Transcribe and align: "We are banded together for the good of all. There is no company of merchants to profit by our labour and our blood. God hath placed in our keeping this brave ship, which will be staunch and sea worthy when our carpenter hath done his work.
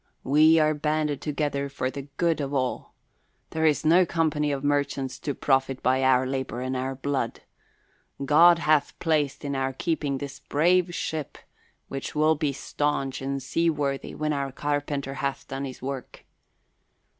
"We 0.23 0.57
are 0.57 0.73
banded 0.73 1.21
together 1.21 1.69
for 1.69 1.91
the 1.91 2.07
good 2.17 2.41
of 2.41 2.55
all. 2.55 2.95
There 3.51 3.67
is 3.67 3.85
no 3.85 4.03
company 4.03 4.51
of 4.51 4.63
merchants 4.63 5.19
to 5.19 5.35
profit 5.35 5.83
by 5.83 6.03
our 6.03 6.25
labour 6.25 6.59
and 6.61 6.75
our 6.75 6.95
blood. 6.95 7.41
God 8.25 8.57
hath 8.57 8.97
placed 8.97 9.45
in 9.45 9.55
our 9.55 9.73
keeping 9.73 10.17
this 10.17 10.39
brave 10.39 10.95
ship, 10.95 11.37
which 11.87 12.15
will 12.15 12.33
be 12.33 12.51
staunch 12.51 13.21
and 13.21 13.43
sea 13.43 13.69
worthy 13.69 14.15
when 14.15 14.33
our 14.33 14.51
carpenter 14.51 15.13
hath 15.13 15.47
done 15.47 15.65
his 15.65 15.83
work. 15.83 16.25